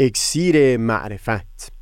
اکسیر 0.00 0.76
معرفت. 0.76 1.72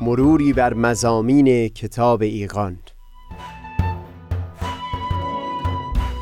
مروری 0.00 0.52
بر 0.52 0.74
مزامین 0.74 1.68
کتاب 1.68 2.22
ایقان 2.22 2.78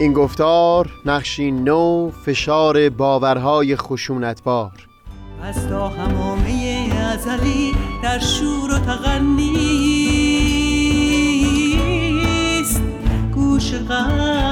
این 0.00 0.12
گفتار 0.12 0.90
نقشی 1.06 1.50
نو 1.50 2.11
فشار 2.11 2.88
باورهای 2.88 3.77
خشونتبار. 3.77 4.89
از 5.43 5.69
تا 5.69 5.89
همامه 5.89 6.89
ازلی 7.12 7.73
در 8.03 8.19
شور 8.19 8.75
و 8.75 8.79
تغنیست. 8.79 10.03
گوش 13.34 13.75
قلب 13.75 14.52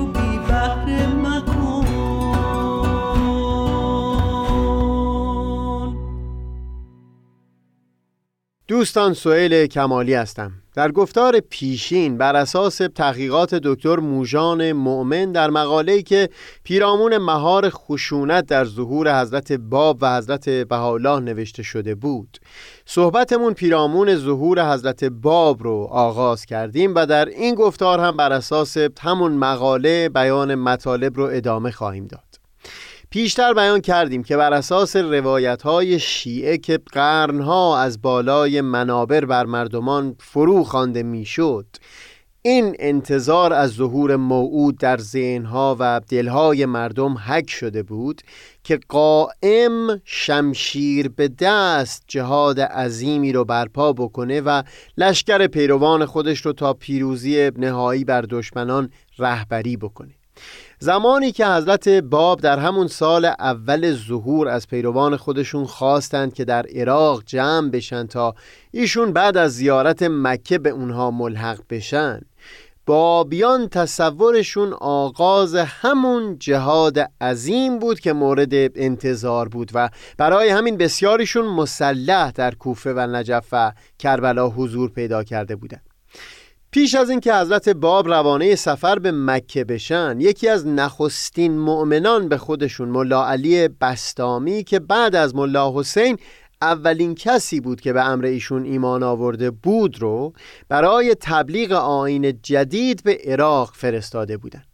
دوستان 8.81 9.13
سئیل 9.13 9.65
کمالی 9.65 10.13
هستم. 10.13 10.51
در 10.75 10.91
گفتار 10.91 11.39
پیشین 11.39 12.17
بر 12.17 12.35
اساس 12.35 12.81
تحقیقات 12.95 13.55
دکتر 13.55 13.95
موژان 13.95 14.71
مؤمن 14.71 15.31
در 15.31 15.49
مقاله‌ای 15.49 16.03
که 16.03 16.29
پیرامون 16.63 17.17
مهار 17.17 17.69
خشونت 17.69 18.45
در 18.45 18.65
ظهور 18.65 19.21
حضرت 19.21 19.51
باب 19.51 19.97
و 20.01 20.17
حضرت 20.17 20.49
بهاءالله 20.49 21.19
نوشته 21.19 21.63
شده 21.63 21.95
بود. 21.95 22.37
صحبتمون 22.85 23.53
پیرامون 23.53 24.15
ظهور 24.15 24.73
حضرت 24.73 25.03
باب 25.03 25.63
رو 25.63 25.87
آغاز 25.91 26.45
کردیم 26.45 26.95
و 26.95 27.05
در 27.05 27.25
این 27.25 27.55
گفتار 27.55 27.99
هم 27.99 28.17
بر 28.17 28.33
اساس 28.33 28.77
همون 29.01 29.31
مقاله 29.31 30.09
بیان 30.09 30.55
مطالب 30.55 31.17
رو 31.17 31.23
ادامه 31.23 31.71
خواهیم 31.71 32.07
داد. 32.07 32.30
پیشتر 33.13 33.53
بیان 33.53 33.81
کردیم 33.81 34.23
که 34.23 34.37
بر 34.37 34.53
اساس 34.53 34.95
روایت 34.95 35.61
های 35.61 35.99
شیعه 35.99 36.57
که 36.57 36.79
قرنها 36.91 37.79
از 37.79 38.01
بالای 38.01 38.61
منابر 38.61 39.25
بر 39.25 39.45
مردمان 39.45 40.15
فرو 40.19 40.63
خوانده 40.63 41.03
می‌شد 41.03 41.65
این 42.41 42.75
انتظار 42.79 43.53
از 43.53 43.71
ظهور 43.71 44.15
موعود 44.15 44.77
در 44.77 44.97
ذهنها 44.97 45.77
و 45.79 46.01
دلهای 46.09 46.65
مردم 46.65 47.17
حک 47.17 47.49
شده 47.49 47.83
بود 47.83 48.21
که 48.63 48.79
قائم 48.89 50.01
شمشیر 50.03 51.09
به 51.09 51.27
دست 51.27 52.03
جهاد 52.07 52.59
عظیمی 52.59 53.33
رو 53.33 53.45
برپا 53.45 53.93
بکنه 53.93 54.41
و 54.41 54.63
لشکر 54.97 55.47
پیروان 55.47 56.05
خودش 56.05 56.45
رو 56.45 56.53
تا 56.53 56.73
پیروزی 56.73 57.51
نهایی 57.57 58.03
بر 58.03 58.21
دشمنان 58.21 58.89
رهبری 59.17 59.77
بکنه. 59.77 60.20
زمانی 60.79 61.31
که 61.31 61.47
حضرت 61.47 61.89
باب 61.89 62.41
در 62.41 62.59
همون 62.59 62.87
سال 62.87 63.25
اول 63.25 63.93
ظهور 63.93 64.47
از 64.47 64.67
پیروان 64.67 65.17
خودشون 65.17 65.65
خواستند 65.65 66.33
که 66.33 66.45
در 66.45 66.65
عراق 66.75 67.23
جمع 67.25 67.69
بشن 67.69 68.07
تا 68.07 68.35
ایشون 68.71 69.13
بعد 69.13 69.37
از 69.37 69.53
زیارت 69.53 70.03
مکه 70.03 70.57
به 70.57 70.69
اونها 70.69 71.11
ملحق 71.11 71.59
بشن 71.69 72.21
بابیان 72.85 73.69
تصورشون 73.69 74.73
آغاز 74.73 75.55
همون 75.55 76.39
جهاد 76.39 76.99
عظیم 77.21 77.79
بود 77.79 77.99
که 77.99 78.13
مورد 78.13 78.53
انتظار 78.53 79.49
بود 79.49 79.71
و 79.73 79.89
برای 80.17 80.49
همین 80.49 80.77
بسیاریشون 80.77 81.45
مسلح 81.45 82.31
در 82.31 82.55
کوفه 82.55 82.93
و 82.93 82.99
نجف 82.99 83.47
و 83.51 83.71
کربلا 83.99 84.49
حضور 84.49 84.89
پیدا 84.89 85.23
کرده 85.23 85.55
بودند. 85.55 85.90
پیش 86.73 86.95
از 86.95 87.09
اینکه 87.09 87.35
حضرت 87.35 87.69
باب 87.69 88.07
روانه 88.07 88.55
سفر 88.55 88.99
به 88.99 89.11
مکه 89.11 89.63
بشن 89.63 90.17
یکی 90.19 90.49
از 90.49 90.67
نخستین 90.67 91.57
مؤمنان 91.57 92.29
به 92.29 92.37
خودشون 92.37 92.89
ملا 92.89 93.27
علی 93.27 93.67
بستامی 93.67 94.63
که 94.63 94.79
بعد 94.79 95.15
از 95.15 95.35
ملا 95.35 95.79
حسین 95.79 96.17
اولین 96.61 97.15
کسی 97.15 97.59
بود 97.59 97.81
که 97.81 97.93
به 97.93 98.05
امر 98.05 98.25
ایشون 98.25 98.65
ایمان 98.65 99.03
آورده 99.03 99.51
بود 99.51 100.01
رو 100.01 100.33
برای 100.69 101.15
تبلیغ 101.19 101.71
آین 101.71 102.39
جدید 102.43 103.03
به 103.03 103.17
عراق 103.25 103.71
فرستاده 103.75 104.37
بودند. 104.37 104.65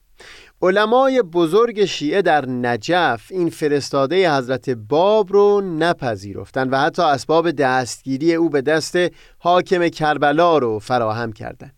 علمای 0.62 1.22
بزرگ 1.22 1.86
شیعه 1.86 2.22
در 2.22 2.46
نجف 2.46 3.28
این 3.30 3.50
فرستاده 3.50 4.38
حضرت 4.38 4.70
باب 4.70 5.34
رو 5.34 5.62
نپذیرفتند 5.62 6.74
و 6.74 6.78
حتی 6.78 7.02
اسباب 7.02 7.52
دستگیری 7.52 8.36
او 8.36 8.50
به 8.50 8.62
دست 8.62 8.98
حاکم 9.38 9.90
کربلا 9.90 10.58
رو 10.58 10.80
فراهم 10.80 11.34
کردند. 11.34 11.77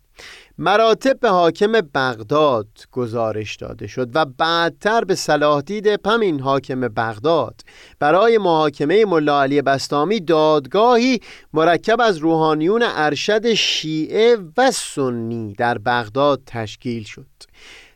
مراتب 0.62 1.20
به 1.20 1.28
حاکم 1.28 1.72
بغداد 1.72 2.66
گزارش 2.92 3.56
داده 3.56 3.86
شد 3.86 4.10
و 4.14 4.24
بعدتر 4.24 5.04
به 5.04 5.14
صلاح 5.14 5.62
همین 6.06 6.40
حاکم 6.40 6.80
بغداد. 6.80 7.60
برای 7.98 8.38
محاکمه 8.38 9.04
ملا 9.04 9.42
علی 9.42 9.62
بستامی 9.62 10.20
دادگاهی 10.20 11.20
مرکب 11.52 12.00
از 12.00 12.16
روحانیون 12.18 12.82
ارشد 12.86 13.54
شیعه 13.54 14.36
و 14.56 14.70
سنی 14.70 15.52
در 15.52 15.78
بغداد 15.78 16.42
تشکیل 16.46 17.04
شد. 17.04 17.26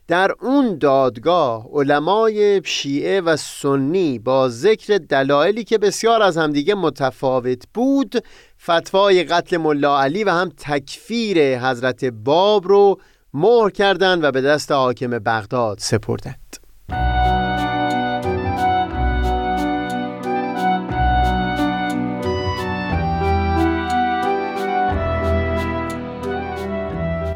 در 0.07 0.35
اون 0.41 0.77
دادگاه 0.77 1.67
علمای 1.73 2.61
شیعه 2.65 3.21
و 3.21 3.35
سنی 3.35 4.19
با 4.19 4.49
ذکر 4.49 4.97
دلایلی 4.97 5.63
که 5.63 5.77
بسیار 5.77 6.21
از 6.21 6.37
همدیگه 6.37 6.75
متفاوت 6.75 7.63
بود 7.73 8.15
فتوای 8.63 9.23
قتل 9.23 9.57
ملا 9.57 10.01
علی 10.01 10.23
و 10.23 10.29
هم 10.29 10.51
تکفیر 10.57 11.59
حضرت 11.59 12.05
باب 12.05 12.67
رو 12.67 12.99
مهر 13.33 13.69
کردند 13.69 14.23
و 14.23 14.31
به 14.31 14.41
دست 14.41 14.71
حاکم 14.71 15.19
بغداد 15.19 15.77
سپردند. 15.79 16.64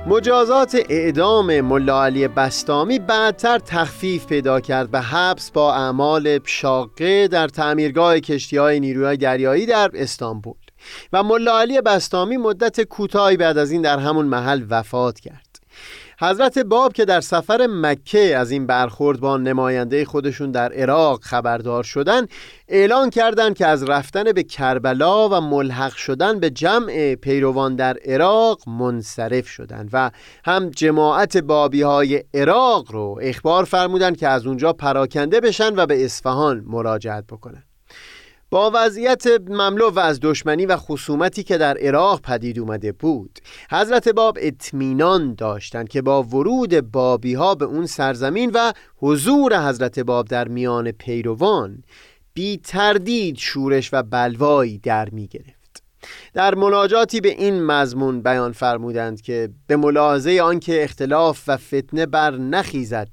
مجازات 0.09 0.77
اعدام 0.89 1.61
ملا 1.61 2.05
علی 2.05 2.27
بستامی 2.27 2.99
بعدتر 2.99 3.59
تخفیف 3.59 4.25
پیدا 4.25 4.59
کرد 4.59 4.89
و 4.93 5.01
حبس 5.01 5.51
با 5.51 5.75
اعمال 5.75 6.39
شاقه 6.45 7.27
در 7.27 7.47
تعمیرگاه 7.47 8.19
کشتی 8.19 8.57
های 8.57 8.79
نیروی 8.79 9.17
دریایی 9.17 9.65
در 9.65 9.91
استانبول. 9.93 10.55
و 11.13 11.23
ملا 11.23 11.59
علی 11.59 11.81
بستامی 11.81 12.37
مدت 12.37 12.81
کوتاهی 12.81 13.37
بعد 13.37 13.57
از 13.57 13.71
این 13.71 13.81
در 13.81 13.99
همون 13.99 14.25
محل 14.25 14.65
وفات 14.69 15.19
کرد. 15.19 15.59
حضرت 16.21 16.59
باب 16.59 16.93
که 16.93 17.05
در 17.05 17.21
سفر 17.21 17.67
مکه 17.67 18.37
از 18.37 18.51
این 18.51 18.67
برخورد 18.67 19.19
با 19.19 19.37
نماینده 19.37 20.05
خودشون 20.05 20.51
در 20.51 20.73
عراق 20.73 21.23
خبردار 21.23 21.83
شدن 21.83 22.25
اعلان 22.67 23.09
کردند 23.09 23.55
که 23.55 23.65
از 23.65 23.83
رفتن 23.83 24.23
به 24.23 24.43
کربلا 24.43 25.29
و 25.29 25.41
ملحق 25.41 25.95
شدن 25.95 26.39
به 26.39 26.49
جمع 26.49 27.15
پیروان 27.15 27.75
در 27.75 27.97
عراق 28.05 28.69
منصرف 28.69 29.47
شدند 29.47 29.89
و 29.93 30.11
هم 30.45 30.69
جماعت 30.69 31.37
بابی 31.37 31.81
های 31.81 32.23
عراق 32.33 32.91
رو 32.91 33.19
اخبار 33.21 33.63
فرمودند 33.63 34.17
که 34.17 34.27
از 34.27 34.47
اونجا 34.47 34.73
پراکنده 34.73 35.39
بشن 35.39 35.75
و 35.75 35.85
به 35.85 36.05
اصفهان 36.05 36.63
مراجعت 36.67 37.23
بکنن. 37.27 37.68
با 38.51 38.71
وضعیت 38.73 39.27
مملو 39.49 39.89
و 39.89 39.99
از 39.99 40.19
دشمنی 40.21 40.65
و 40.65 40.77
خصومتی 40.77 41.43
که 41.43 41.57
در 41.57 41.77
عراق 41.77 42.21
پدید 42.21 42.59
اومده 42.59 42.91
بود 42.91 43.39
حضرت 43.71 44.09
باب 44.09 44.37
اطمینان 44.41 45.35
داشتند 45.35 45.89
که 45.89 46.01
با 46.01 46.23
ورود 46.23 46.91
بابی 46.91 47.33
ها 47.33 47.55
به 47.55 47.65
اون 47.65 47.85
سرزمین 47.85 48.51
و 48.53 48.73
حضور 48.97 49.69
حضرت 49.69 49.99
باب 49.99 50.27
در 50.27 50.47
میان 50.47 50.91
پیروان 50.91 51.83
بی 52.33 52.57
تردید 52.57 53.37
شورش 53.37 53.89
و 53.93 54.03
بلوایی 54.03 54.77
در 54.77 55.09
می 55.09 55.27
گرفت. 55.27 55.83
در 56.33 56.55
مناجاتی 56.55 57.21
به 57.21 57.29
این 57.29 57.63
مضمون 57.63 58.21
بیان 58.21 58.51
فرمودند 58.51 59.21
که 59.21 59.49
به 59.67 59.75
ملاحظه 59.75 60.39
آنکه 60.43 60.83
اختلاف 60.83 61.43
و 61.47 61.57
فتنه 61.57 62.05
بر 62.05 62.37
نخیزد 62.37 63.09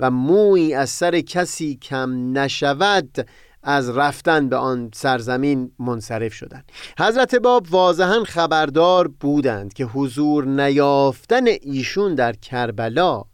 و 0.00 0.10
موی 0.10 0.74
از 0.74 0.90
سر 0.90 1.20
کسی 1.20 1.76
کم 1.76 2.38
نشود 2.38 3.26
از 3.68 3.96
رفتن 3.96 4.48
به 4.48 4.56
آن 4.56 4.90
سرزمین 4.94 5.72
منصرف 5.78 6.34
شدند. 6.34 6.72
حضرت 6.98 7.34
باب 7.34 7.66
واضحا 7.70 8.24
خبردار 8.24 9.08
بودند 9.08 9.72
که 9.72 9.84
حضور 9.84 10.44
نیافتن 10.44 11.46
ایشون 11.46 12.14
در 12.14 12.32
کربلا 12.32 13.24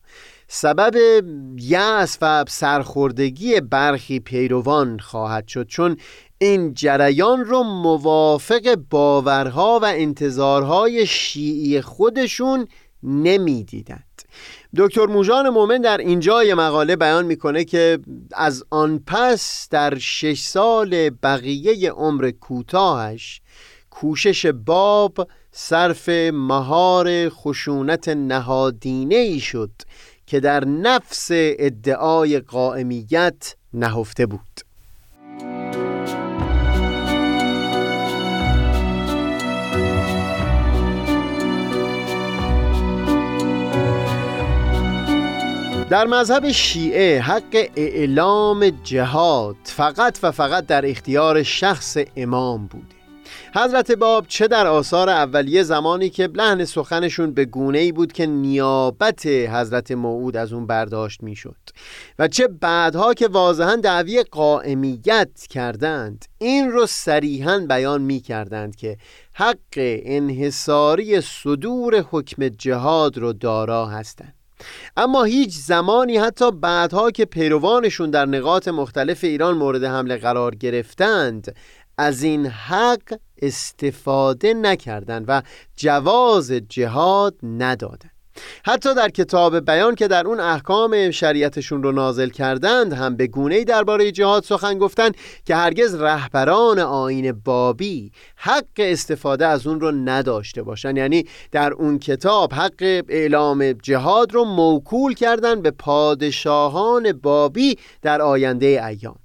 سبب 0.48 0.94
یأس 1.58 2.18
و 2.22 2.44
سرخوردگی 2.48 3.60
برخی 3.60 4.20
پیروان 4.20 4.98
خواهد 4.98 5.48
شد 5.48 5.66
چون 5.66 5.96
این 6.38 6.74
جریان 6.74 7.44
رو 7.44 7.62
موافق 7.62 8.76
باورها 8.90 9.80
و 9.82 9.84
انتظارهای 9.84 11.06
شیعی 11.06 11.80
خودشون 11.80 12.66
نمی‌دیدند. 13.04 14.22
دکتر 14.76 15.06
موژان 15.06 15.48
مومن 15.48 15.80
در 15.80 15.98
اینجای 15.98 16.54
مقاله 16.54 16.96
بیان 16.96 17.26
می‌کنه 17.26 17.64
که 17.64 17.98
از 18.32 18.64
آن 18.70 19.02
پس 19.06 19.68
در 19.70 19.98
شش 19.98 20.40
سال 20.40 21.10
بقیه 21.10 21.90
عمر 21.90 22.30
کوتاهش 22.30 23.40
کوشش 23.90 24.46
باب 24.46 25.28
صرف 25.52 26.08
مهار 26.32 27.28
خشونت 27.28 28.08
نهادینه 28.08 29.14
ای 29.14 29.40
شد 29.40 29.70
که 30.26 30.40
در 30.40 30.64
نفس 30.64 31.28
ادعای 31.32 32.40
قائمیت 32.40 33.54
نهفته 33.74 34.26
بود. 34.26 34.60
در 45.94 46.06
مذهب 46.06 46.52
شیعه 46.52 47.20
حق 47.20 47.66
اعلام 47.76 48.70
جهاد 48.70 49.56
فقط 49.64 50.18
و 50.22 50.30
فقط 50.30 50.66
در 50.66 50.90
اختیار 50.90 51.42
شخص 51.42 51.96
امام 52.16 52.66
بوده. 52.66 52.94
حضرت 53.54 53.92
باب 53.92 54.24
چه 54.28 54.48
در 54.48 54.66
آثار 54.66 55.08
اولیه 55.08 55.62
زمانی 55.62 56.10
که 56.10 56.26
لحن 56.26 56.64
سخنشون 56.64 57.34
به 57.34 57.44
گونه 57.44 57.78
ای 57.78 57.92
بود 57.92 58.12
که 58.12 58.26
نیابت 58.26 59.26
حضرت 59.26 59.90
موعود 59.90 60.36
از 60.36 60.52
اون 60.52 60.66
برداشت 60.66 61.22
می‌شد 61.22 61.56
و 62.18 62.28
چه 62.28 62.48
بعدها 62.48 63.14
که 63.14 63.28
واضحا 63.28 63.76
دعوی 63.76 64.22
قائمیت 64.22 65.46
کردند 65.50 66.24
این 66.38 66.70
رو 66.70 66.86
صریحا 66.86 67.66
بیان 67.68 68.02
می 68.02 68.20
کردند 68.20 68.76
که 68.76 68.96
حق 69.32 69.56
انحصاری 69.76 71.20
صدور 71.20 72.04
حکم 72.10 72.48
جهاد 72.48 73.18
رو 73.18 73.32
دارا 73.32 73.86
هستند. 73.86 74.33
اما 74.96 75.24
هیچ 75.24 75.54
زمانی 75.54 76.16
حتی 76.16 76.50
بعدها 76.50 77.10
که 77.10 77.24
پیروانشون 77.24 78.10
در 78.10 78.26
نقاط 78.26 78.68
مختلف 78.68 79.24
ایران 79.24 79.56
مورد 79.56 79.84
حمله 79.84 80.16
قرار 80.16 80.54
گرفتند 80.54 81.56
از 81.98 82.22
این 82.22 82.46
حق 82.46 83.18
استفاده 83.42 84.54
نکردند 84.54 85.24
و 85.28 85.42
جواز 85.76 86.52
جهاد 86.52 87.34
ندادند. 87.42 88.13
حتی 88.64 88.94
در 88.94 89.08
کتاب 89.08 89.60
بیان 89.60 89.94
که 89.94 90.08
در 90.08 90.26
اون 90.26 90.40
احکام 90.40 91.10
شریعتشون 91.10 91.82
رو 91.82 91.92
نازل 91.92 92.28
کردند 92.28 92.92
هم 92.92 93.16
به 93.16 93.26
گونه‌ای 93.26 93.64
درباره 93.64 94.12
جهاد 94.12 94.44
سخن 94.44 94.78
گفتند 94.78 95.16
که 95.44 95.56
هرگز 95.56 95.94
رهبران 95.94 96.78
آین 96.78 97.32
بابی 97.32 98.12
حق 98.36 98.64
استفاده 98.78 99.46
از 99.46 99.66
اون 99.66 99.80
رو 99.80 99.90
نداشته 99.90 100.62
باشند 100.62 100.96
یعنی 100.96 101.24
در 101.52 101.72
اون 101.72 101.98
کتاب 101.98 102.54
حق 102.54 103.02
اعلام 103.08 103.72
جهاد 103.72 104.34
رو 104.34 104.44
موکول 104.44 105.14
کردند 105.14 105.62
به 105.62 105.70
پادشاهان 105.70 107.12
بابی 107.12 107.78
در 108.02 108.22
آینده 108.22 108.86
ایام. 108.86 109.16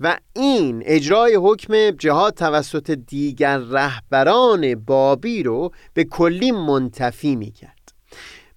و 0.00 0.18
این 0.32 0.82
اجرای 0.86 1.34
حکم 1.34 1.90
جهاد 1.90 2.34
توسط 2.34 2.90
دیگر 2.90 3.58
رهبران 3.58 4.74
بابی 4.74 5.42
رو 5.42 5.70
به 5.94 6.04
کلی 6.04 6.52
منتفی 6.52 7.36
می‌کرد. 7.36 7.73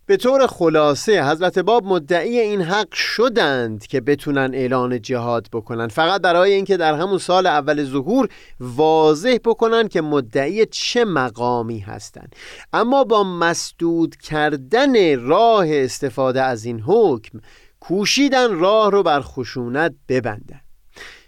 به 0.08 0.18
طور 0.18 0.48
خلاصه 0.48 1.24
حضرت 1.24 1.60
باب 1.60 1.86
مدعی 1.86 2.40
این 2.40 2.62
حق 2.62 2.94
شدند 2.94 3.88
که 3.88 4.02
بتونن 4.02 4.54
اعلان 4.54 5.02
جهاد 5.02 5.48
بکنن. 5.54 5.88
فقط 5.88 6.22
برای 6.22 6.54
اینکه 6.54 6.78
در 6.78 6.94
همون 6.94 7.18
سال 7.18 7.48
اول 7.48 7.84
ظهور 7.84 8.30
واضح 8.60 9.38
بکنن 9.46 9.88
که 9.88 10.02
مدعی 10.02 10.66
چه 10.66 11.06
مقامی 11.06 11.80
هستند. 11.80 12.36
اما 12.74 13.04
با 13.04 13.24
مسدود 13.24 14.16
کردن 14.16 15.20
راه 15.20 15.68
استفاده 15.70 16.42
از 16.42 16.66
این 16.66 16.80
حکم 16.80 17.40
کوشیدن 17.80 18.60
راه 18.60 18.92
رو 18.92 19.04
بر 19.04 19.22
خشونت 19.22 19.94
ببندن. 20.10 20.62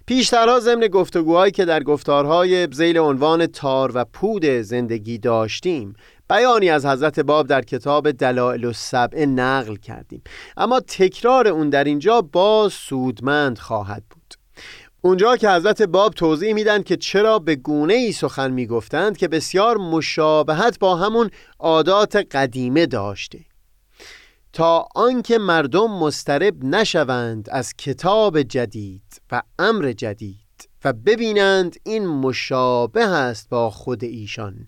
پیشترها 0.06 0.60
ضمن 0.60 0.88
گفتگوهایی 0.88 1.52
که 1.52 1.66
در 1.66 1.84
گفتارهای 1.84 2.68
زیل 2.72 2.98
عنوان 2.98 3.48
تار 3.48 3.92
و 3.94 4.06
پود 4.06 4.46
زندگی 4.46 5.18
داشتیم 5.18 5.96
بیانی 6.30 6.70
از 6.70 6.86
حضرت 6.86 7.20
باب 7.20 7.48
در 7.48 7.62
کتاب 7.62 8.12
دلائل 8.12 8.66
السبع 8.66 9.26
نقل 9.26 9.76
کردیم. 9.76 10.22
اما 10.58 10.80
تکرار 10.80 11.48
اون 11.48 11.70
در 11.70 11.84
اینجا 11.84 12.22
باز 12.22 12.74
سودمند 12.74 13.58
خواهد 13.58 14.04
بود. 14.10 14.34
اونجا 15.02 15.38
که 15.38 15.50
حضرت 15.50 15.82
باب 15.82 16.14
توضیح 16.14 16.54
میدن 16.54 16.84
که 16.84 16.98
چرا 16.98 17.40
به 17.40 17.56
گونه 17.56 17.94
ای 17.94 18.12
سخن 18.12 18.52
می‌گفتند 18.52 19.18
که 19.18 19.28
بسیار 19.28 19.78
مشابهت 19.78 20.80
با 20.80 20.96
همون 20.96 21.30
عادات 21.60 22.16
قدیمه 22.16 22.86
داشته. 22.86 23.40
تا 24.54 24.88
آنکه 24.96 25.38
مردم 25.38 25.92
مسترب 25.92 26.64
نشوند 26.64 27.50
از 27.52 27.74
کتاب 27.74 28.42
جدید 28.42 29.22
و 29.32 29.42
امر 29.60 29.92
جدید 29.92 30.70
و 30.86 30.94
ببینند 30.94 31.76
این 31.84 32.08
مشابه 32.08 33.08
است 33.08 33.50
با 33.50 33.70
خود 33.70 34.04
ایشان. 34.04 34.68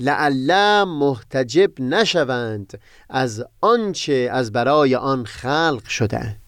لعله 0.00 0.84
محتجب 0.84 1.80
نشوند 1.80 2.80
از 3.08 3.44
آنچه 3.60 4.28
از 4.32 4.52
برای 4.52 4.94
آن 4.94 5.24
خلق 5.24 5.84
شدند 5.88 6.39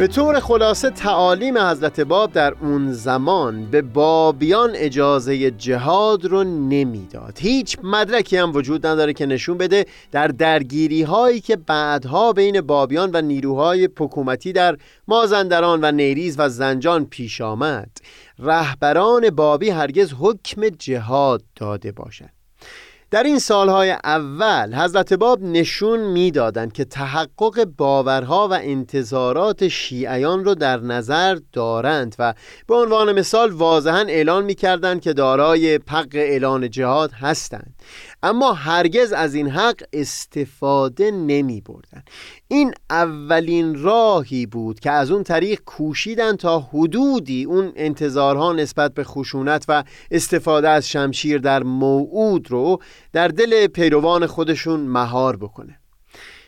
به 0.00 0.06
طور 0.06 0.40
خلاصه 0.40 0.90
تعالیم 0.90 1.58
حضرت 1.58 2.00
باب 2.00 2.32
در 2.32 2.54
اون 2.60 2.92
زمان 2.92 3.70
به 3.70 3.82
بابیان 3.82 4.70
اجازه 4.74 5.50
جهاد 5.50 6.24
رو 6.24 6.44
نمی‌داد. 6.44 7.38
هیچ 7.38 7.76
مدرکی 7.82 8.36
هم 8.36 8.52
وجود 8.54 8.86
نداره 8.86 9.12
که 9.12 9.26
نشون 9.26 9.58
بده 9.58 9.86
در 10.12 10.28
درگیری 10.28 11.02
هایی 11.02 11.40
که 11.40 11.56
بعدها 11.56 12.32
بین 12.32 12.60
بابیان 12.60 13.10
و 13.12 13.20
نیروهای 13.20 13.88
حکومتی 13.98 14.52
در 14.52 14.76
مازندران 15.08 15.80
و 15.82 15.92
نیریز 15.92 16.36
و 16.38 16.48
زنجان 16.48 17.04
پیش 17.04 17.40
آمد. 17.40 17.90
رهبران 18.38 19.30
بابی 19.30 19.70
هرگز 19.70 20.14
حکم 20.20 20.68
جهاد 20.68 21.42
داده 21.56 21.92
باشند 21.92 22.39
در 23.10 23.22
این 23.22 23.38
سالهای 23.38 23.90
اول 23.90 24.74
حضرت 24.74 25.12
باب 25.12 25.42
نشون 25.42 26.00
می‌دادند 26.00 26.72
که 26.72 26.84
تحقق 26.84 27.64
باورها 27.64 28.48
و 28.48 28.52
انتظارات 28.52 29.68
شیعیان 29.68 30.44
رو 30.44 30.54
در 30.54 30.80
نظر 30.80 31.38
دارند 31.52 32.16
و 32.18 32.34
به 32.66 32.74
عنوان 32.74 33.12
مثال 33.12 33.50
واضحا 33.50 34.04
اعلان 34.08 34.44
می‌کردند 34.44 35.00
که 35.00 35.12
دارای 35.12 35.80
حق 35.88 36.08
اعلان 36.12 36.70
جهاد 36.70 37.12
هستند. 37.12 37.74
اما 38.22 38.52
هرگز 38.52 39.12
از 39.12 39.34
این 39.34 39.48
حق 39.48 39.82
استفاده 39.92 41.10
نمی 41.10 41.60
بردن 41.60 42.02
این 42.48 42.74
اولین 42.90 43.82
راهی 43.82 44.46
بود 44.46 44.80
که 44.80 44.90
از 44.90 45.10
اون 45.10 45.22
طریق 45.22 45.60
کوشیدن 45.66 46.36
تا 46.36 46.60
حدودی 46.60 47.44
اون 47.44 47.72
انتظارها 47.76 48.52
نسبت 48.52 48.94
به 48.94 49.04
خشونت 49.04 49.64
و 49.68 49.84
استفاده 50.10 50.68
از 50.68 50.88
شمشیر 50.88 51.38
در 51.38 51.62
موعود 51.62 52.50
رو 52.50 52.80
در 53.12 53.28
دل 53.28 53.66
پیروان 53.66 54.26
خودشون 54.26 54.80
مهار 54.80 55.36
بکنه. 55.36 55.80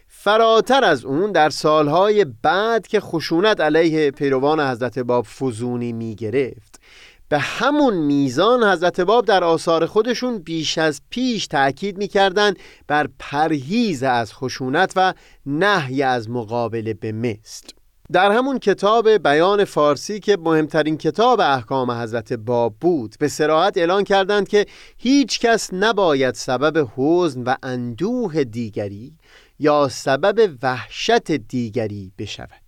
فراتر 0.08 0.84
از 0.84 1.04
اون 1.04 1.32
در 1.32 1.50
سالهای 1.50 2.24
بعد 2.24 2.86
که 2.86 3.00
خشونت 3.00 3.60
علیه 3.60 4.10
پیروان 4.10 4.60
حضرت 4.60 4.98
باب 4.98 5.26
فزونی 5.38 5.92
می 5.92 6.14
گرفت 6.14 6.80
به 7.28 7.38
همون 7.38 7.94
میزان 7.94 8.64
حضرت 8.64 9.00
باب 9.00 9.24
در 9.24 9.44
آثار 9.44 9.86
خودشون 9.86 10.38
بیش 10.38 10.78
از 10.78 11.00
پیش 11.10 11.46
تأکید 11.46 11.98
می‌کردند 11.98 12.58
بر 12.86 13.08
پرهیز 13.18 14.02
از 14.02 14.34
خشونت 14.34 14.92
و 14.96 15.14
نهی 15.46 16.02
از 16.02 16.30
مقابله 16.30 16.94
به 16.94 17.12
مثل 17.12 17.68
در 18.12 18.32
همون 18.32 18.58
کتاب 18.58 19.10
بیان 19.10 19.64
فارسی 19.64 20.20
که 20.20 20.36
مهمترین 20.40 20.96
کتاب 20.96 21.40
احکام 21.40 21.90
حضرت 21.90 22.32
باب 22.32 22.74
بود 22.80 23.14
به 23.18 23.28
سراحت 23.28 23.78
اعلان 23.78 24.04
کردند 24.04 24.48
که 24.48 24.66
هیچ 24.98 25.40
کس 25.40 25.70
نباید 25.72 26.34
سبب 26.34 26.88
حزن 26.96 27.42
و 27.42 27.54
اندوه 27.62 28.44
دیگری 28.44 29.12
یا 29.58 29.88
سبب 29.88 30.56
وحشت 30.62 31.32
دیگری 31.32 32.12
بشود. 32.18 32.62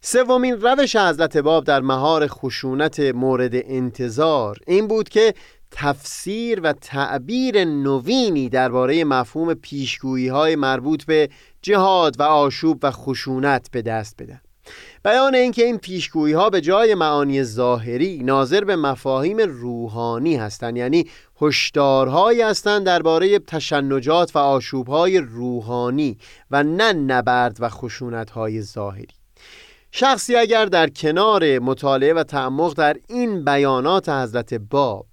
سومین 0.00 0.60
روش 0.60 0.96
حضرت 0.96 1.36
باب 1.36 1.64
در 1.64 1.80
مهار 1.80 2.26
خشونت 2.26 3.00
مورد 3.00 3.52
انتظار 3.54 4.58
این 4.66 4.88
بود 4.88 5.08
که 5.08 5.34
تفسیر 5.72 6.60
و 6.60 6.72
تعبیر 6.72 7.64
نوینی 7.64 8.48
درباره 8.48 9.04
مفهوم 9.04 9.54
پیشگویی 9.54 10.28
های 10.28 10.56
مربوط 10.56 11.04
به 11.04 11.28
جهاد 11.62 12.20
و 12.20 12.22
آشوب 12.22 12.78
و 12.82 12.90
خشونت 12.90 13.68
به 13.70 13.82
دست 13.82 14.22
بدن. 14.22 14.40
بیان 15.04 15.34
اینکه 15.34 15.64
این 15.64 15.78
پیشگویی 15.78 16.34
ها 16.34 16.50
به 16.50 16.60
جای 16.60 16.94
معانی 16.94 17.42
ظاهری 17.42 18.22
ناظر 18.22 18.64
به 18.64 18.76
مفاهیم 18.76 19.38
روحانی 19.38 20.36
هستند 20.36 20.76
یعنی 20.76 21.06
هشدارهایی 21.40 22.42
هستند 22.42 22.86
درباره 22.86 23.38
تشنجات 23.38 24.36
و 24.36 24.38
آشوبهای 24.38 25.18
روحانی 25.18 26.18
و 26.50 26.62
نه 26.62 26.92
نبرد 26.92 27.56
و 27.60 27.68
خشونتهای 27.68 28.62
ظاهری. 28.62 29.14
شخصی 29.92 30.36
اگر 30.36 30.64
در 30.64 30.88
کنار 30.88 31.58
مطالعه 31.58 32.14
و 32.14 32.22
تعمق 32.22 32.74
در 32.74 32.96
این 33.08 33.44
بیانات 33.44 34.08
حضرت 34.08 34.54
باب 34.54 35.06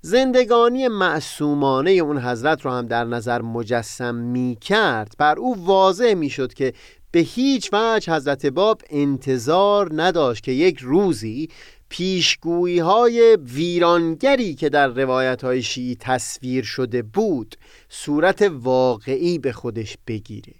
زندگانی 0.00 0.88
معصومانه 0.88 1.90
اون 1.90 2.18
حضرت 2.18 2.64
رو 2.64 2.70
هم 2.70 2.86
در 2.86 3.04
نظر 3.04 3.42
مجسم 3.42 4.14
می 4.14 4.58
کرد 4.60 5.14
بر 5.18 5.38
او 5.38 5.66
واضح 5.66 6.14
می 6.14 6.30
شد 6.30 6.54
که 6.54 6.72
به 7.10 7.20
هیچ 7.20 7.70
وجه 7.72 8.14
حضرت 8.14 8.46
باب 8.46 8.82
انتظار 8.90 9.90
نداشت 10.02 10.44
که 10.44 10.52
یک 10.52 10.78
روزی 10.78 11.48
پیشگویی 11.88 12.78
های 12.78 13.36
ویرانگری 13.36 14.54
که 14.54 14.68
در 14.68 14.88
روایت 14.88 15.44
های 15.44 15.62
شیعی 15.62 15.96
تصویر 16.00 16.64
شده 16.64 17.02
بود 17.02 17.56
صورت 17.88 18.42
واقعی 18.42 19.38
به 19.38 19.52
خودش 19.52 19.96
بگیره. 20.06 20.52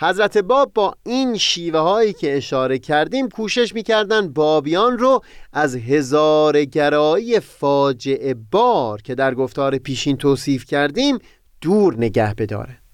حضرت 0.00 0.38
باب 0.38 0.72
با 0.74 0.94
این 1.06 1.36
شیوه 1.36 1.78
هایی 1.78 2.12
که 2.12 2.36
اشاره 2.36 2.78
کردیم 2.78 3.28
کوشش 3.28 3.74
می‌کردن 3.74 4.32
بابیان 4.32 4.98
رو 4.98 5.20
از 5.52 5.76
هزارگرایی 5.76 7.40
فاجعه 7.40 8.34
بار 8.34 9.02
که 9.02 9.14
در 9.14 9.34
گفتار 9.34 9.78
پیشین 9.78 10.16
توصیف 10.16 10.64
کردیم 10.64 11.18
دور 11.60 11.94
نگه 11.96 12.34
بدارند 12.34 12.85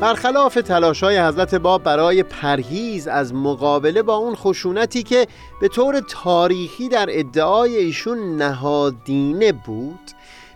برخلاف 0.00 0.54
تلاش 0.54 1.02
های 1.02 1.18
حضرت 1.18 1.54
باب 1.54 1.82
برای 1.82 2.22
پرهیز 2.22 3.08
از 3.08 3.34
مقابله 3.34 4.02
با 4.02 4.14
اون 4.14 4.34
خشونتی 4.34 5.02
که 5.02 5.26
به 5.60 5.68
طور 5.68 6.00
تاریخی 6.00 6.88
در 6.88 7.06
ادعای 7.10 7.76
ایشون 7.76 8.36
نهادینه 8.36 9.52
بود 9.52 10.10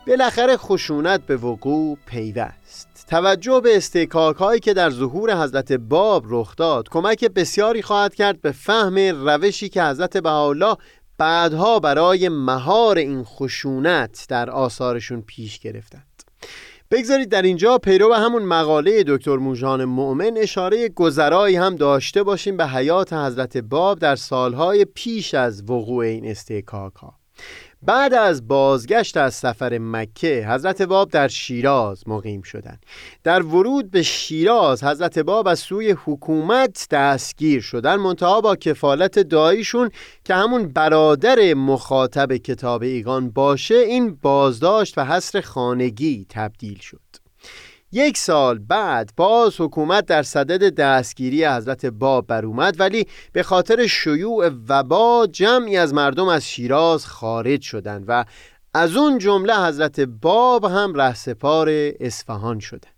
بالاخره 0.06 0.56
خشونت 0.56 1.26
به 1.26 1.36
وقوع 1.36 1.98
پیوست. 2.06 3.06
توجه 3.08 3.60
به 3.64 3.76
استکاک 3.76 4.36
هایی 4.36 4.60
که 4.60 4.74
در 4.74 4.90
ظهور 4.90 5.42
حضرت 5.42 5.72
باب 5.72 6.24
رخ 6.28 6.56
داد 6.56 6.88
کمک 6.88 7.24
بسیاری 7.24 7.82
خواهد 7.82 8.14
کرد 8.14 8.40
به 8.40 8.52
فهم 8.52 8.98
روشی 8.98 9.68
که 9.68 9.82
حضرت 9.84 10.16
بهاءالله 10.16 10.76
بعدها 11.18 11.78
برای 11.78 12.28
مهار 12.28 12.98
این 12.98 13.24
خشونت 13.24 14.26
در 14.28 14.50
آثارشون 14.50 15.22
پیش 15.22 15.58
گرفتند. 15.58 16.14
بگذارید 16.94 17.28
در 17.28 17.42
اینجا 17.42 17.78
پیرو 17.78 18.14
همون 18.14 18.42
مقاله 18.42 19.04
دکتر 19.06 19.36
موژان 19.36 19.84
مؤمن 19.84 20.36
اشاره 20.36 20.88
گذرایی 20.88 21.56
هم 21.56 21.76
داشته 21.76 22.22
باشیم 22.22 22.56
به 22.56 22.66
حیات 22.66 23.12
حضرت 23.12 23.56
باب 23.56 23.98
در 23.98 24.16
سالهای 24.16 24.84
پیش 24.84 25.34
از 25.34 25.70
وقوع 25.70 26.04
این 26.04 26.26
استحکاک 26.26 26.94
ها 26.94 27.23
بعد 27.86 28.14
از 28.14 28.48
بازگشت 28.48 29.16
از 29.16 29.34
سفر 29.34 29.78
مکه 29.78 30.46
حضرت 30.48 30.82
باب 30.82 31.10
در 31.10 31.28
شیراز 31.28 32.08
مقیم 32.08 32.42
شدند. 32.42 32.86
در 33.24 33.42
ورود 33.42 33.90
به 33.90 34.02
شیراز 34.02 34.84
حضرت 34.84 35.18
باب 35.18 35.48
از 35.48 35.58
سوی 35.58 35.96
حکومت 36.04 36.86
دستگیر 36.90 37.60
شدن 37.60 37.96
منتها 37.96 38.40
با 38.40 38.56
کفالت 38.56 39.18
داییشون 39.18 39.90
که 40.24 40.34
همون 40.34 40.68
برادر 40.68 41.54
مخاطب 41.54 42.36
کتاب 42.36 42.82
ایگان 42.82 43.30
باشه 43.30 43.74
این 43.74 44.18
بازداشت 44.22 44.98
و 44.98 45.04
حصر 45.04 45.40
خانگی 45.40 46.26
تبدیل 46.28 46.78
شد. 46.78 47.23
یک 47.94 48.18
سال 48.18 48.58
بعد 48.58 49.10
باز 49.16 49.60
حکومت 49.60 50.06
در 50.06 50.22
صدد 50.22 50.74
دستگیری 50.74 51.44
حضرت 51.44 51.86
باب 51.86 52.26
بر 52.26 52.44
اومد 52.44 52.80
ولی 52.80 53.06
به 53.32 53.42
خاطر 53.42 53.86
شیوع 53.86 54.50
وبا 54.68 55.28
جمعی 55.32 55.76
از 55.76 55.94
مردم 55.94 56.28
از 56.28 56.48
شیراز 56.48 57.06
خارج 57.06 57.60
شدند 57.62 58.04
و 58.08 58.24
از 58.74 58.96
اون 58.96 59.18
جمله 59.18 59.66
حضرت 59.66 60.00
باب 60.00 60.64
هم 60.64 60.94
رهسپار 60.94 61.68
اصفهان 62.00 62.58
شده 62.58 62.93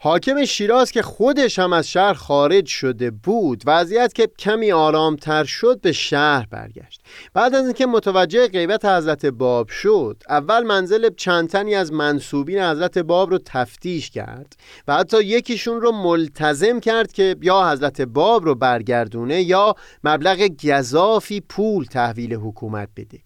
حاکم 0.00 0.44
شیراز 0.44 0.90
که 0.90 1.02
خودش 1.02 1.58
هم 1.58 1.72
از 1.72 1.90
شهر 1.90 2.12
خارج 2.12 2.66
شده 2.66 3.10
بود 3.10 3.62
وضعیت 3.66 4.12
که 4.12 4.28
کمی 4.38 4.72
آرامتر 4.72 5.44
شد 5.44 5.80
به 5.80 5.92
شهر 5.92 6.46
برگشت. 6.50 7.00
بعد 7.34 7.54
از 7.54 7.64
اینکه 7.64 7.86
متوجه 7.86 8.48
غیبت 8.48 8.84
حضرت 8.84 9.26
باب 9.26 9.68
شد 9.68 10.22
اول 10.28 10.62
منزل 10.62 11.10
چند 11.16 11.48
تنی 11.48 11.74
از 11.74 11.92
منصوبین 11.92 12.60
حضرت 12.60 12.98
باب 12.98 13.30
رو 13.30 13.38
تفتیش 13.44 14.10
کرد 14.10 14.56
و 14.88 14.94
حتی 14.94 15.24
یکیشون 15.24 15.80
رو 15.80 15.92
ملتزم 15.92 16.80
کرد 16.80 17.12
که 17.12 17.36
یا 17.42 17.70
حضرت 17.70 18.00
باب 18.00 18.44
رو 18.44 18.54
برگردونه 18.54 19.42
یا 19.42 19.74
مبلغ 20.04 20.48
گذافی 20.64 21.40
پول 21.40 21.84
تحویل 21.84 22.34
حکومت 22.34 22.88
بده. 22.96 23.18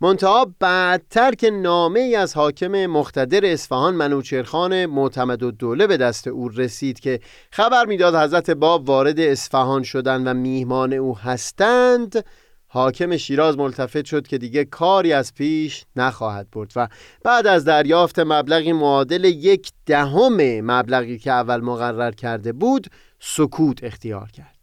منتها 0.00 0.46
بعدتر 0.60 1.32
که 1.32 1.50
نامه 1.50 2.00
ای 2.00 2.16
از 2.16 2.34
حاکم 2.34 2.86
مختدر 2.86 3.46
اصفهان 3.46 3.94
منوچرخان 3.94 4.86
معتمد 4.86 5.42
و 5.42 5.50
دوله 5.50 5.86
به 5.86 5.96
دست 5.96 6.26
او 6.28 6.48
رسید 6.48 7.00
که 7.00 7.20
خبر 7.52 7.86
می‌داد 7.86 8.14
حضرت 8.14 8.50
باب 8.50 8.88
وارد 8.88 9.20
اصفهان 9.20 9.82
شدن 9.82 10.28
و 10.28 10.34
میهمان 10.34 10.92
او 10.92 11.18
هستند 11.18 12.24
حاکم 12.70 13.16
شیراز 13.16 13.58
ملتفت 13.58 14.04
شد 14.04 14.26
که 14.26 14.38
دیگه 14.38 14.64
کاری 14.64 15.12
از 15.12 15.34
پیش 15.34 15.84
نخواهد 15.96 16.50
برد 16.50 16.72
و 16.76 16.88
بعد 17.24 17.46
از 17.46 17.64
دریافت 17.64 18.18
مبلغی 18.18 18.72
معادل 18.72 19.24
یک 19.24 19.70
دهم 19.86 20.60
مبلغی 20.60 21.18
که 21.18 21.32
اول 21.32 21.60
مقرر 21.60 22.10
کرده 22.10 22.52
بود 22.52 22.86
سکوت 23.20 23.84
اختیار 23.84 24.30
کرد. 24.30 24.57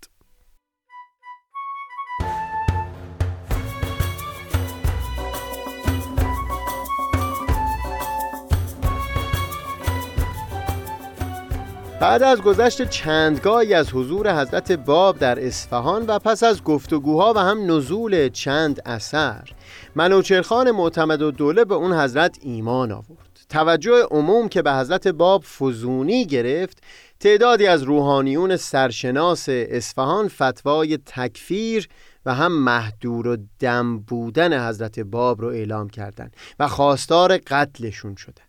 بعد 12.00 12.24
از 12.24 12.42
گذشت 12.42 12.90
چندگاهی 12.90 13.74
از 13.74 13.90
حضور 13.94 14.42
حضرت 14.42 14.72
باب 14.72 15.18
در 15.18 15.46
اصفهان 15.46 16.06
و 16.06 16.20
پس 16.20 16.44
از 16.44 16.64
گفتگوها 16.64 17.34
و 17.34 17.40
هم 17.40 17.72
نزول 17.72 18.30
چند 18.30 18.82
اثر 18.86 19.50
منوچرخان 19.96 20.72
معتمد 20.72 21.22
و 21.22 21.32
دوله 21.32 21.66
به 21.66 21.76
اون 21.76 21.94
حضرت 21.94 22.38
ایمان 22.42 22.92
آورد. 22.92 23.40
توجه 23.50 24.08
عموم 24.12 24.50
که 24.50 24.62
به 24.62 24.74
حضرت 24.74 25.08
باب 25.08 25.44
فزونی 25.44 26.26
گرفت 26.26 26.84
تعدادی 27.20 27.68
از 27.68 27.84
روحانیون 27.84 28.58
سرشناس 28.58 29.46
اصفهان 29.50 30.28
فتوای 30.28 30.98
تکفیر 31.06 31.88
و 32.26 32.34
هم 32.34 32.52
محدور 32.52 33.28
و 33.28 33.38
دم 33.60 34.00
بودن 34.00 34.68
حضرت 34.68 35.00
باب 35.00 35.42
رو 35.42 35.48
اعلام 35.48 35.90
کردند 35.90 36.36
و 36.60 36.68
خواستار 36.68 37.38
قتلشون 37.38 38.16
شده 38.16 38.42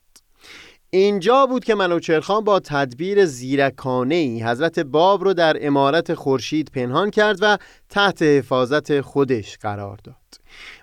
اینجا 0.96 1.46
بود 1.46 1.64
که 1.64 1.74
منوچرخان 1.74 2.44
با 2.44 2.60
تدبیر 2.60 3.24
زیرکانه 3.24 4.14
ای 4.14 4.42
حضرت 4.42 4.78
باب 4.78 5.24
رو 5.24 5.34
در 5.34 5.56
امارت 5.60 6.14
خورشید 6.14 6.70
پنهان 6.74 7.10
کرد 7.10 7.38
و 7.40 7.58
تحت 7.88 8.22
حفاظت 8.22 9.00
خودش 9.00 9.58
قرار 9.58 9.98
داد. 10.04 10.16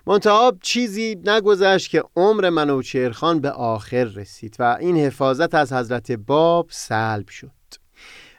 منتها 0.06 0.52
چیزی 0.62 1.16
نگذشت 1.24 1.90
که 1.90 2.02
عمر 2.16 2.50
منوچرخان 2.50 3.40
به 3.40 3.50
آخر 3.50 4.04
رسید 4.04 4.56
و 4.58 4.76
این 4.80 4.96
حفاظت 4.96 5.54
از 5.54 5.72
حضرت 5.72 6.12
باب 6.12 6.66
سلب 6.70 7.28
شد. 7.28 7.50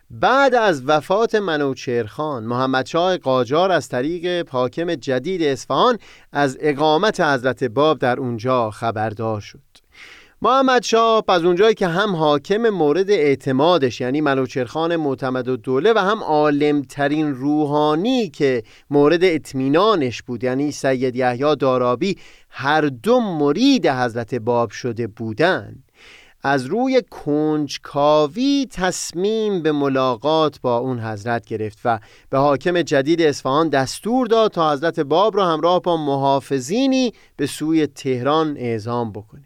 بعد 0.10 0.56
از 0.56 0.84
وفات 0.86 1.36
منوچرخان 1.36 2.44
محمد 2.44 2.86
شاه 2.86 3.18
قاجار 3.18 3.72
از 3.72 3.90
طریق 3.90 4.50
حاکم 4.50 4.96
جدید 4.96 5.44
اصفهان 5.44 5.98
از 6.32 6.58
اقامت 6.60 7.20
حضرت 7.22 7.64
باب 7.64 8.00
در 8.00 8.20
اونجا 8.20 8.72
خبردار 8.72 9.42
شد. 9.42 9.85
محمد 10.46 10.84
شاه 10.84 11.24
از 11.28 11.44
اونجایی 11.46 11.76
که 11.76 11.88
هم 11.88 12.16
حاکم 12.16 12.70
مورد 12.70 13.12
اعتمادش 13.12 14.02
یعنی 14.02 14.22
منوچرخان 14.22 14.96
معتمد 14.96 15.48
و 15.48 15.58
دوله 15.58 15.94
و 15.94 15.98
هم 15.98 16.24
عالمترین 16.24 17.36
روحانی 17.36 18.30
که 18.30 18.64
مورد 18.90 19.24
اطمینانش 19.24 20.22
بود 20.22 20.44
یعنی 20.44 20.72
سید 20.72 21.16
یحیی 21.16 21.56
دارابی 21.56 22.18
هر 22.50 22.82
دو 22.82 23.20
مرید 23.20 23.88
حضرت 23.88 24.36
باب 24.36 24.70
شده 24.70 25.08
بودند. 25.08 25.84
از 26.44 26.66
روی 26.66 27.02
کنجکاوی 27.10 28.68
تصمیم 28.72 29.62
به 29.62 29.72
ملاقات 29.72 30.62
با 30.62 30.78
اون 30.78 31.00
حضرت 31.00 31.46
گرفت 31.46 31.80
و 31.86 32.00
به 32.30 32.38
حاکم 32.38 32.82
جدید 32.82 33.22
اصفهان 33.22 33.70
دستور 33.70 34.28
داد 34.28 34.52
تا 34.52 34.74
حضرت 34.74 35.00
باب 35.00 35.38
را 35.38 35.46
همراه 35.46 35.82
با 35.82 35.98
محافظینی 35.98 37.14
به 37.36 37.48
سوی 37.48 37.88
تهران 37.88 38.58
اعزام 38.58 39.12
بکنه. 39.12 39.45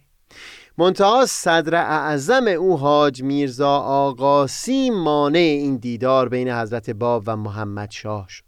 منتها 0.80 1.26
صدر 1.26 1.76
اعظم 1.76 2.48
او 2.48 2.78
حاج 2.78 3.24
میرزا 3.24 3.78
آقاسی 3.78 4.90
مانع 4.90 5.38
این 5.38 5.78
دیدار 5.78 6.30
بین 6.30 6.50
حضرت 6.50 6.90
باب 6.90 7.24
و 7.28 7.36
محمد 7.36 7.92
شاه 7.92 8.26
شد. 8.30 8.44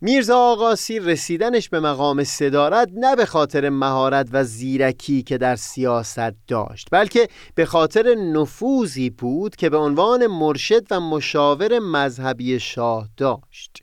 میرزا 0.00 0.38
آقاسی 0.38 0.98
رسیدنش 0.98 1.68
به 1.68 1.80
مقام 1.80 2.24
صدارت 2.24 2.88
نه 2.94 3.16
به 3.16 3.26
خاطر 3.26 3.68
مهارت 3.68 4.28
و 4.32 4.44
زیرکی 4.44 5.22
که 5.22 5.38
در 5.38 5.56
سیاست 5.56 6.34
داشت 6.48 6.88
بلکه 6.90 7.28
به 7.54 7.64
خاطر 7.64 8.14
نفوذی 8.14 9.10
بود 9.10 9.56
که 9.56 9.70
به 9.70 9.76
عنوان 9.76 10.26
مرشد 10.26 10.86
و 10.90 11.00
مشاور 11.00 11.78
مذهبی 11.78 12.60
شاه 12.60 13.08
داشت. 13.16 13.82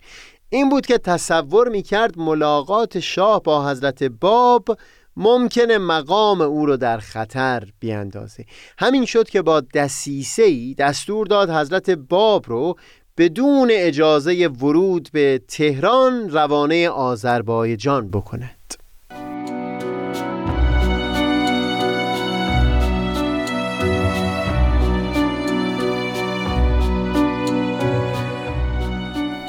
این 0.50 0.70
بود 0.70 0.86
که 0.86 0.98
تصور 0.98 1.70
می 1.70 1.82
کرد 1.82 2.20
ملاقات 2.20 3.00
شاه 3.00 3.44
با 3.44 3.70
حضرت 3.70 4.03
باب 4.03 4.65
ممکنه 5.18 5.77
مقام 5.77 6.41
او 6.41 6.65
رو 6.65 6.77
در 6.77 6.98
خطر 6.98 7.63
بیاندازه. 7.80 8.46
همین 8.77 9.06
شد 9.06 9.30
که 9.30 9.41
با 9.41 9.62
دسیسه 9.62 10.44
ای 10.44 10.74
دستور 10.74 11.27
داد 11.27 11.50
حضرت 11.50 11.89
باب 11.89 12.46
رو 12.48 12.75
بدون 13.18 13.70
اجازه 13.72 14.48
ورود 14.48 15.10
به 15.13 15.41
تهران 15.48 16.30
روانه 16.30 16.89
آذربایجان 16.89 18.10
بکند. 18.10 18.81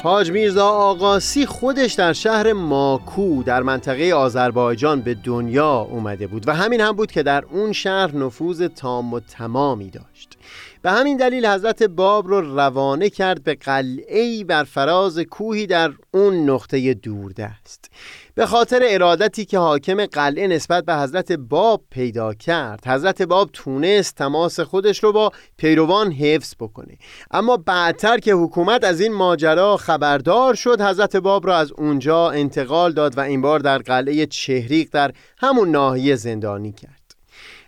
حاج 0.03 0.31
میرزا 0.31 0.67
آقاسی 0.67 1.45
خودش 1.45 1.93
در 1.93 2.13
شهر 2.13 2.53
ماکو 2.53 3.43
در 3.43 3.61
منطقه 3.61 4.13
آذربایجان 4.13 5.01
به 5.01 5.13
دنیا 5.13 5.77
اومده 5.77 6.27
بود 6.27 6.47
و 6.47 6.53
همین 6.53 6.81
هم 6.81 6.91
بود 6.91 7.11
که 7.11 7.23
در 7.23 7.45
اون 7.51 7.71
شهر 7.71 8.15
نفوذ 8.15 8.61
تام 8.61 9.13
و 9.13 9.19
تمامی 9.19 9.89
داشت. 9.89 10.37
به 10.81 10.91
همین 10.91 11.17
دلیل 11.17 11.45
حضرت 11.45 11.83
باب 11.83 12.27
رو 12.27 12.55
روانه 12.55 13.09
کرد 13.09 13.43
به 13.43 13.55
قلعه‌ای 13.55 14.43
بر 14.43 14.63
فراز 14.63 15.19
کوهی 15.19 15.67
در 15.67 15.91
اون 16.11 16.49
نقطه 16.49 16.93
دوردست. 16.93 17.89
به 18.35 18.45
خاطر 18.45 18.81
ارادتی 18.83 19.45
که 19.45 19.57
حاکم 19.57 20.05
قلعه 20.05 20.47
نسبت 20.47 20.85
به 20.85 20.95
حضرت 20.95 21.31
باب 21.31 21.83
پیدا 21.91 22.33
کرد. 22.33 22.87
حضرت 22.87 23.21
باب 23.21 23.49
تونست 23.53 24.15
تماس 24.15 24.59
خودش 24.59 25.03
رو 25.03 25.11
با 25.11 25.31
پیروان 25.57 26.11
حفظ 26.11 26.55
بکنه. 26.59 26.97
اما 27.31 27.57
بعدتر 27.57 28.17
که 28.17 28.33
حکومت 28.33 28.83
از 28.83 29.01
این 29.01 29.13
ماجرا 29.13 29.77
خبردار 29.77 30.55
شد 30.55 30.81
حضرت 30.81 31.15
باب 31.15 31.47
را 31.47 31.57
از 31.57 31.71
اونجا 31.71 32.29
انتقال 32.29 32.93
داد 32.93 33.17
و 33.17 33.19
این 33.19 33.41
بار 33.41 33.59
در 33.59 33.77
قلعه 33.77 34.25
چهریق 34.25 34.89
در 34.91 35.11
همون 35.37 35.71
ناحیه 35.71 36.15
زندانی 36.15 36.71
کرد. 36.71 37.02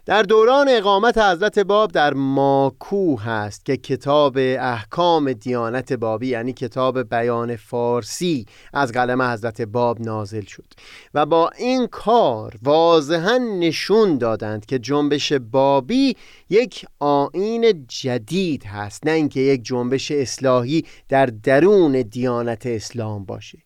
در 0.06 0.24
دوران 0.24 0.68
اقامت 0.70 1.18
حضرت 1.18 1.60
باب 1.60 1.92
در 1.92 2.14
ماکو 2.14 3.20
هست 3.20 3.66
که 3.66 3.78
کتاب 3.78 4.38
احکام 4.38 5.34
دیانت 5.34 5.94
بابی 5.94 6.28
یعنی 6.28 6.54
کتاب 6.54 7.10
بیان 7.10 7.56
فارسی 7.56 8.46
از 8.74 8.92
قلم 8.92 9.22
حضرت 9.22 9.62
باب 9.62 10.02
نازل 10.02 10.42
شد 10.42 10.74
و 11.14 11.26
با 11.26 11.50
این 11.58 11.88
کار 11.88 12.54
واضحا 12.64 13.38
نشون 13.38 14.18
دادند 14.18 14.66
که 14.66 14.80
جنبش 14.80 15.34
بابی 15.34 16.16
یک 16.50 16.86
آین 17.00 17.86
جدید 17.88 18.64
هست 18.64 19.06
نه 19.06 19.12
اینکه 19.12 19.40
یک 19.40 19.64
جنبش 19.64 20.12
اصلاحی 20.12 20.86
در 21.10 21.26
درون 21.26 22.02
دیانت 22.02 22.66
اسلام 22.66 23.26
باشه. 23.26 23.65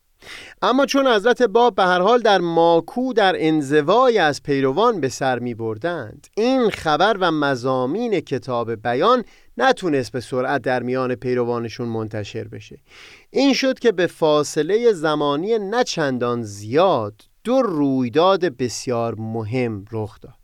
اما 0.61 0.85
چون 0.85 1.07
حضرت 1.07 1.41
باب 1.41 1.75
به 1.75 1.83
هر 1.83 1.99
حال 2.01 2.19
در 2.19 2.37
ماکو 2.37 3.13
در 3.13 3.35
انزوای 3.37 4.17
از 4.17 4.43
پیروان 4.43 5.01
به 5.01 5.09
سر 5.09 5.39
می 5.39 5.53
بردند 5.53 6.27
این 6.37 6.69
خبر 6.69 7.17
و 7.19 7.31
مزامین 7.31 8.19
کتاب 8.19 8.75
بیان 8.75 9.23
نتونست 9.57 10.11
به 10.11 10.19
سرعت 10.19 10.61
در 10.61 10.83
میان 10.83 11.15
پیروانشون 11.15 11.87
منتشر 11.87 12.47
بشه. 12.47 12.79
این 13.29 13.53
شد 13.53 13.79
که 13.79 13.91
به 13.91 14.07
فاصله 14.07 14.93
زمانی 14.93 15.59
نچندان 15.59 16.43
زیاد 16.43 17.21
دو 17.43 17.61
رویداد 17.61 18.57
بسیار 18.57 19.15
مهم 19.15 19.85
رخ 19.91 20.19
داد. 20.21 20.38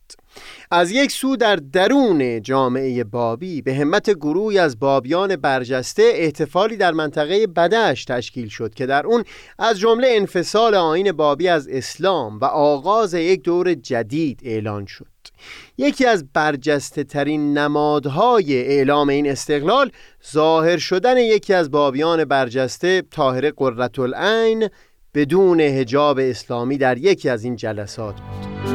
از 0.71 0.91
یک 0.91 1.11
سو 1.11 1.35
در 1.35 1.55
درون 1.55 2.41
جامعه 2.41 3.03
بابی 3.03 3.61
به 3.61 3.75
همت 3.75 4.09
گروهی 4.09 4.57
از 4.57 4.79
بابیان 4.79 5.35
برجسته 5.35 6.03
احتفالی 6.15 6.77
در 6.77 6.91
منطقه 6.91 7.47
بدش 7.47 8.05
تشکیل 8.05 8.47
شد 8.47 8.73
که 8.73 8.85
در 8.85 9.05
اون 9.05 9.23
از 9.59 9.79
جمله 9.79 10.07
انفصال 10.11 10.75
آین 10.75 11.11
بابی 11.11 11.47
از 11.47 11.67
اسلام 11.67 12.39
و 12.39 12.45
آغاز 12.45 13.13
یک 13.13 13.43
دور 13.43 13.73
جدید 13.73 14.39
اعلان 14.43 14.85
شد. 14.85 15.05
یکی 15.77 16.05
از 16.05 16.25
برجسته 16.33 17.03
ترین 17.03 17.57
نمادهای 17.57 18.57
اعلام 18.57 19.09
این 19.09 19.29
استقلال 19.29 19.91
ظاهر 20.31 20.77
شدن 20.77 21.17
یکی 21.17 21.53
از 21.53 21.71
بابیان 21.71 22.25
برجسته 22.25 23.01
طاهر 23.01 23.51
قررت 23.51 23.99
العین 23.99 24.69
بدون 25.13 25.59
هجاب 25.59 26.19
اسلامی 26.19 26.77
در 26.77 26.97
یکی 26.97 27.29
از 27.29 27.43
این 27.43 27.55
جلسات 27.55 28.15
بود. 28.15 28.74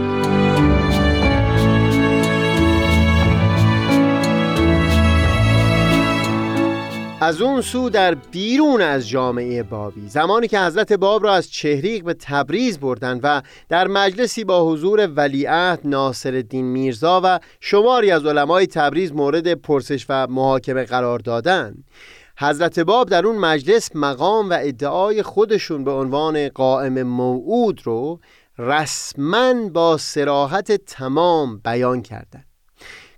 از 7.23 7.41
اون 7.43 7.61
سو 7.61 7.91
در 7.91 8.15
بیرون 8.15 8.83
از 8.83 9.09
جامعه 9.09 9.63
بابی 9.63 10.09
زمانی 10.09 10.49
که 10.49 10.61
حضرت 10.61 10.93
باب 10.93 11.25
را 11.25 11.35
از 11.35 11.51
چهریق 11.51 12.05
به 12.05 12.15
تبریز 12.15 12.79
بردند 12.79 13.21
و 13.23 13.43
در 13.69 13.89
مجلسی 13.89 14.45
با 14.45 14.65
حضور 14.65 15.07
ولیعهد 15.07 15.81
ناصر 15.85 16.35
الدین 16.35 16.65
میرزا 16.65 17.21
و 17.25 17.41
شماری 17.61 18.11
از 18.11 18.27
علمای 18.27 18.67
تبریز 18.67 19.13
مورد 19.13 19.55
پرسش 19.55 20.07
و 20.09 20.27
محاکمه 20.27 20.85
قرار 20.85 21.19
دادند 21.19 21.85
حضرت 22.39 22.81
باب 22.81 23.09
در 23.09 23.27
اون 23.27 23.37
مجلس 23.37 23.91
مقام 23.95 24.51
و 24.51 24.59
ادعای 24.61 25.23
خودشون 25.23 25.85
به 25.85 25.91
عنوان 25.91 26.49
قائم 26.49 27.03
موعود 27.03 27.81
رو 27.85 28.21
رسما 28.59 29.69
با 29.69 29.97
سراحت 29.97 30.73
تمام 30.73 31.59
بیان 31.59 32.03
کردند 32.03 32.50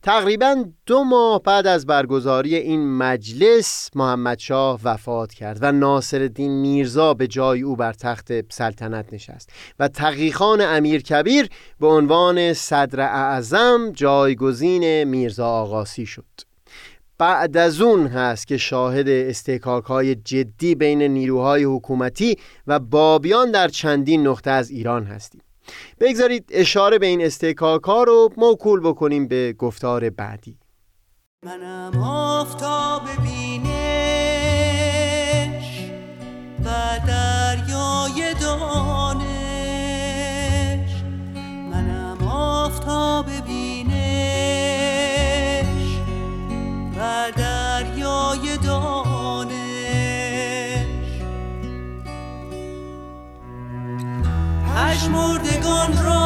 تقریبا 0.03 0.65
دو 0.87 1.05
ماه 1.05 1.43
بعد 1.43 1.67
از 1.67 1.87
برگزاری 1.87 2.57
این 2.57 2.97
مجلس 2.97 3.91
محمد 3.95 4.39
شاه 4.39 4.81
وفات 4.85 5.35
کرد 5.35 5.59
و 5.61 5.73
ناصر 5.73 6.21
الدین 6.21 6.53
میرزا 6.53 7.15
به 7.15 7.27
جای 7.27 7.63
او 7.63 7.77
بر 7.77 7.93
تخت 7.93 8.53
سلطنت 8.53 9.13
نشست 9.13 9.51
و 9.79 9.89
تقیخان 9.89 10.61
امیر 10.61 11.03
کبیر 11.03 11.49
به 11.81 11.87
عنوان 11.87 12.53
صدر 12.53 13.01
اعظم 13.01 13.93
جایگزین 13.93 15.05
میرزا 15.05 15.49
آقاسی 15.49 16.07
شد. 16.07 16.25
بعد 17.19 17.57
از 17.57 17.81
اون 17.81 18.07
هست 18.07 18.47
که 18.47 18.57
شاهد 18.57 19.09
استحکاک 19.09 19.85
های 19.85 20.15
جدی 20.15 20.75
بین 20.75 21.03
نیروهای 21.03 21.65
حکومتی 21.65 22.37
و 22.67 22.79
بابیان 22.79 23.51
در 23.51 23.69
چندین 23.69 24.27
نقطه 24.27 24.51
از 24.51 24.71
ایران 24.71 25.05
هستیم. 25.05 25.43
بگذارید 26.01 26.49
اشاره 26.51 26.99
به 26.99 27.07
این 27.07 27.25
استکاک 27.25 27.83
ها 27.83 28.03
رو 28.05 28.31
موکول 28.37 28.81
بکنیم 28.81 29.29
به 29.29 29.53
گفتار 29.59 30.11
بعدی. 30.11 30.59
منم 31.45 32.03
آفتاب 32.03 33.03
بینش 33.23 33.52
پشمردگان 54.93 56.05
را 56.05 56.22